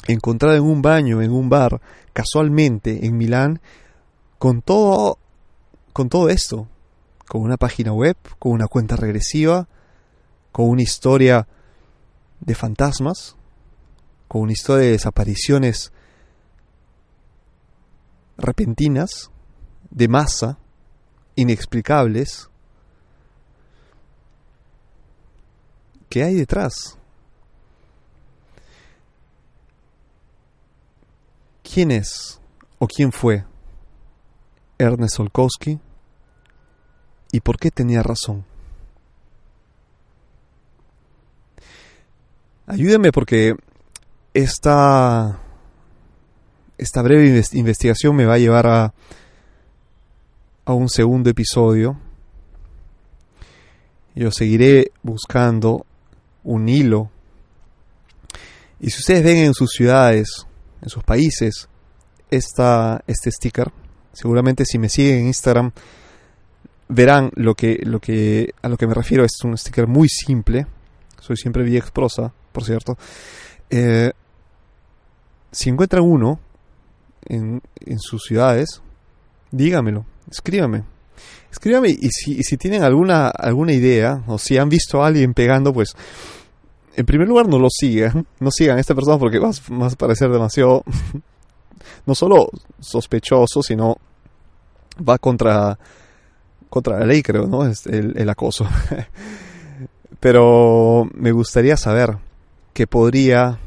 encontrado 0.07 0.57
en 0.57 0.63
un 0.63 0.83
baño, 0.83 1.23
en 1.23 1.33
un 1.33 1.49
bar, 1.49 1.81
casualmente 2.13 3.07
en 3.07 3.17
Milán, 3.17 3.61
con 4.39 4.63
todo, 4.63 5.19
con 5.93 6.09
todo 6.09 6.29
esto, 6.29 6.69
con 7.27 7.43
una 7.43 7.57
página 7.57 7.93
web, 7.93 8.17
con 8.39 8.53
una 8.53 8.67
cuenta 8.67 8.97
regresiva, 8.97 9.69
con 10.53 10.69
una 10.69 10.83
historia 10.83 11.49
de 12.41 12.55
fantasmas, 12.55 13.37
con 14.29 14.43
una 14.43 14.53
historia 14.53 14.87
de 14.87 14.93
desapariciones 14.93 15.93
repentinas, 18.37 19.31
de 19.91 20.09
masa, 20.09 20.59
inexplicables. 21.37 22.51
¿Qué 26.15 26.23
hay 26.23 26.35
detrás? 26.35 26.97
¿Quién 31.65 31.91
es 31.91 32.41
o 32.79 32.87
quién 32.87 33.11
fue 33.11 33.45
Ernest 34.79 35.19
Olkowski 35.19 35.81
y 37.33 37.41
por 37.41 37.59
qué 37.59 37.73
tenía 37.73 38.05
razón? 38.05 38.45
Ayúdenme 42.69 43.11
porque 43.11 43.57
esta, 44.35 45.41
esta 46.79 47.03
breve 47.03 47.43
investigación 47.55 48.15
me 48.15 48.25
va 48.25 48.35
a 48.35 48.39
llevar 48.39 48.69
a, 48.69 48.95
a 50.65 50.73
un 50.75 50.89
segundo 50.89 51.29
episodio. 51.29 51.99
Yo 54.15 54.31
seguiré 54.31 54.93
buscando 55.03 55.85
un 56.45 56.69
hilo. 56.69 57.11
Y 58.81 58.91
si 58.91 59.01
ustedes 59.01 59.25
ven 59.25 59.39
en 59.39 59.55
sus 59.55 59.71
ciudades, 59.71 60.47
en 60.83 60.89
sus 60.89 61.03
países, 61.03 61.69
esta, 62.31 63.03
este 63.07 63.31
sticker, 63.31 63.73
seguramente 64.13 64.65
si 64.65 64.79
me 64.79 64.89
siguen 64.89 65.21
en 65.21 65.27
Instagram 65.27 65.73
verán 66.89 67.31
lo 67.35 67.55
que, 67.55 67.81
lo 67.83 67.99
que, 67.99 68.55
a 68.63 68.69
lo 68.69 68.77
que 68.77 68.87
me 68.87 68.95
refiero. 68.95 69.25
Es 69.25 69.43
un 69.43 69.57
sticker 69.57 69.87
muy 69.87 70.09
simple. 70.09 70.67
Soy 71.21 71.37
siempre 71.37 71.63
vía 71.63 71.83
prosa, 71.93 72.33
por 72.53 72.65
cierto. 72.65 72.97
Eh, 73.71 74.13
si 75.51 75.71
encuentran 75.71 76.03
uno 76.05 76.39
en, 77.27 77.63
en 77.81 77.99
sus 77.99 78.23
ciudades, 78.25 78.83
dígamelo 79.51 80.05
escríbame. 80.31 80.85
Escríbame 81.51 81.91
y 81.91 82.09
si, 82.11 82.43
si 82.43 82.57
tienen 82.57 82.83
alguna, 82.83 83.29
alguna 83.29 83.73
idea 83.73 84.23
o 84.27 84.39
si 84.39 84.59
han 84.59 84.69
visto 84.69 85.03
a 85.03 85.07
alguien 85.07 85.35
pegando, 85.35 85.73
pues 85.73 85.95
en 86.97 87.07
primer 87.07 87.29
lugar 87.29 87.49
no 87.49 87.59
lo 87.59 87.69
sigan. 87.71 88.27
No 88.41 88.51
sigan 88.51 88.79
a 88.79 88.81
esta 88.81 88.95
persona 88.95 89.19
porque 89.19 89.39
va, 89.39 89.51
a 89.51 89.91
parecer 89.91 90.31
demasiado, 90.31 90.85
no 92.07 92.15
solo 92.15 92.51
sospechoso, 92.81 93.63
sino 93.63 93.97
va 95.07 95.19
contra, 95.19 95.79
contra 96.69 97.01
la 97.01 97.07
ley, 97.07 97.23
creo, 97.23 97.47
¿no? 97.47 97.67
Es 97.67 97.87
el, 97.87 98.17
el 98.17 98.29
acoso. 98.29 98.67
Pero 100.21 101.09
me 101.15 101.33
gustaría 101.33 101.77
saber 101.77 102.17
qué 102.73 102.87
podría, 102.87 103.59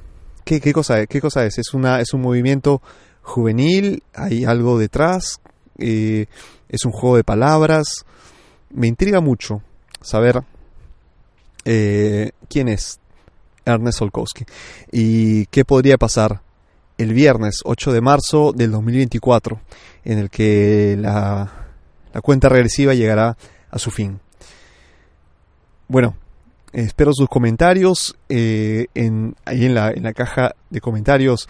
qué, 0.43 0.60
qué, 0.62 0.73
cosa, 0.73 1.05
qué 1.05 1.21
cosa 1.21 1.45
es. 1.45 1.57
¿Es, 1.57 1.73
una, 1.73 1.99
¿Es 2.01 2.13
un 2.13 2.21
movimiento 2.21 2.81
juvenil? 3.21 4.03
¿Hay 4.13 4.45
algo 4.45 4.79
detrás? 4.79 5.41
Eh, 5.77 6.25
es 6.69 6.85
un 6.85 6.91
juego 6.91 7.17
de 7.17 7.23
palabras. 7.23 8.05
Me 8.69 8.87
intriga 8.87 9.21
mucho 9.21 9.61
saber 10.01 10.43
eh, 11.65 12.31
quién 12.49 12.69
es 12.69 12.99
Ernest 13.65 14.01
Olkowski 14.01 14.45
y 14.91 15.45
qué 15.47 15.65
podría 15.65 15.97
pasar 15.97 16.41
el 16.97 17.13
viernes 17.13 17.59
8 17.63 17.91
de 17.91 18.01
marzo 18.01 18.53
del 18.53 18.71
2024, 18.71 19.59
en 20.03 20.17
el 20.17 20.29
que 20.29 20.95
la, 20.97 21.51
cuenta 22.23 22.49
regresiva 22.49 22.93
llegará 22.93 23.37
a 23.69 23.77
su 23.77 23.91
fin. 23.91 24.19
Bueno, 25.87 26.15
espero 26.73 27.11
sus 27.13 27.29
comentarios 27.29 28.17
eh, 28.29 28.87
ahí 29.45 29.65
en 29.65 29.75
la, 29.75 29.91
en 29.91 30.03
la 30.03 30.13
caja 30.13 30.55
de 30.69 30.81
comentarios 30.81 31.47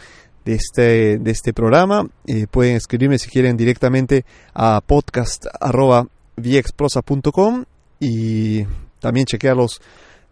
de 0.48 0.56
este, 0.56 1.20
de 1.20 1.32
este 1.32 1.54
programa. 1.54 2.08
Eh, 2.26 2.48
pueden 2.50 2.78
escribirme 2.78 3.20
si 3.20 3.30
quieren 3.30 3.58
directamente 3.58 4.24
a 4.54 4.80
podcast.viexprosa.com 4.80 7.66
y 8.00 8.64
también 9.00 9.26
chequear 9.26 9.58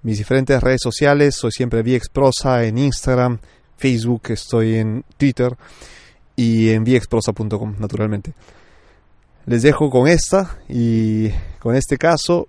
mis 0.03 0.17
diferentes 0.17 0.63
redes 0.63 0.79
sociales. 0.81 1.35
Soy 1.35 1.51
siempre 1.51 1.83
Viexprosa 1.83 2.63
en 2.63 2.77
Instagram, 2.77 3.39
Facebook, 3.75 4.21
estoy 4.29 4.75
en 4.75 5.03
Twitter 5.17 5.57
y 6.37 6.69
en 6.69 6.85
viexprosa.com, 6.85 7.75
naturalmente. 7.77 8.31
Les 9.47 9.63
dejo 9.63 9.89
con 9.89 10.07
esta 10.07 10.59
y 10.69 11.27
con 11.59 11.75
este 11.75 11.97
caso 11.97 12.47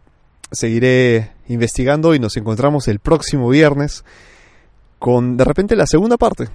seguiré 0.53 1.33
investigando 1.49 2.15
y 2.15 2.21
nos 2.21 2.37
encontramos 2.37 2.87
el 2.87 3.01
próximo 3.01 3.49
viernes 3.49 4.05
con 5.01 5.37
de 5.37 5.45
repente 5.45 5.75
la 5.75 5.89
segunda 5.89 6.17
parte 6.17 6.49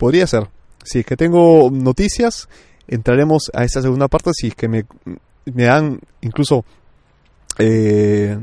Podría 0.00 0.26
ser. 0.26 0.48
Si 0.82 1.00
es 1.00 1.04
que 1.04 1.14
tengo 1.14 1.68
noticias, 1.70 2.48
entraremos 2.88 3.50
a 3.52 3.64
esta 3.64 3.82
segunda 3.82 4.08
parte. 4.08 4.30
Si 4.32 4.46
es 4.46 4.54
que 4.54 4.66
me, 4.66 4.86
me 5.44 5.64
dan 5.64 6.00
incluso 6.22 6.64
eh, 7.58 8.38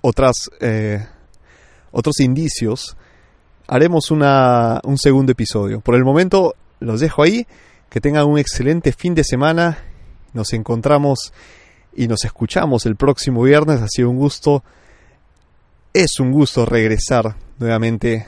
otras, 0.00 0.48
eh, 0.60 1.04
otros 1.90 2.20
indicios, 2.20 2.96
haremos 3.66 4.12
una, 4.12 4.80
un 4.84 4.96
segundo 4.96 5.32
episodio. 5.32 5.80
Por 5.80 5.96
el 5.96 6.04
momento 6.04 6.54
los 6.78 7.00
dejo 7.00 7.24
ahí. 7.24 7.48
Que 7.90 8.00
tengan 8.00 8.26
un 8.26 8.38
excelente 8.38 8.92
fin 8.92 9.16
de 9.16 9.24
semana. 9.24 9.78
Nos 10.34 10.52
encontramos 10.52 11.32
y 11.96 12.06
nos 12.06 12.24
escuchamos 12.24 12.86
el 12.86 12.94
próximo 12.94 13.42
viernes. 13.42 13.82
Ha 13.82 13.88
sido 13.88 14.08
un 14.08 14.18
gusto. 14.18 14.62
Es 15.92 16.20
un 16.20 16.30
gusto 16.30 16.64
regresar 16.64 17.34
nuevamente 17.58 18.24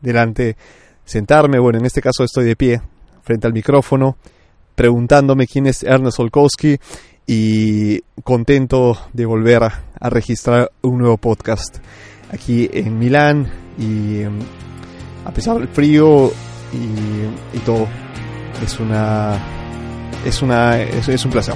delante 0.00 0.56
sentarme, 1.04 1.58
bueno, 1.58 1.78
en 1.78 1.86
este 1.86 2.00
caso 2.00 2.24
estoy 2.24 2.44
de 2.44 2.56
pie 2.56 2.80
frente 3.22 3.46
al 3.46 3.52
micrófono, 3.52 4.16
preguntándome 4.74 5.46
quién 5.46 5.66
es 5.66 5.82
Ernest 5.82 6.18
Olkowski 6.20 6.78
y 7.26 8.00
contento 8.22 8.98
de 9.12 9.26
volver 9.26 9.62
a, 9.62 9.80
registrar 10.10 10.70
un 10.82 10.98
nuevo 10.98 11.16
podcast 11.16 11.78
aquí 12.30 12.68
en 12.70 12.98
Milán 12.98 13.50
y 13.78 14.20
em, 14.20 14.38
a 15.24 15.30
pesar 15.30 15.58
del 15.58 15.68
frío 15.68 16.30
y, 16.74 17.58
todo 17.60 17.88
es 18.62 18.78
una 18.78 19.38
es 20.26 20.42
una 20.42 20.78
es 20.82 21.24
un 21.24 21.30
placer. 21.30 21.54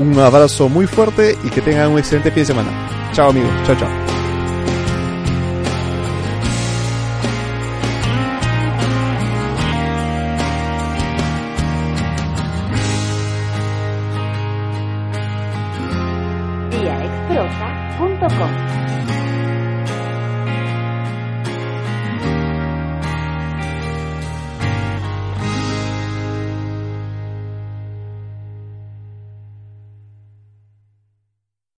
Un 0.00 0.18
abrazo 0.18 0.68
muy 0.68 0.86
fuerte 0.86 1.36
y 1.44 1.50
que 1.50 1.60
tengan 1.60 1.90
un 1.90 1.98
excelente 1.98 2.30
fin 2.30 2.42
de 2.42 2.46
semana. 2.46 3.10
Chao 3.12 3.30
amigos 3.30 3.50
chao 3.66 3.76
chao 3.76 4.17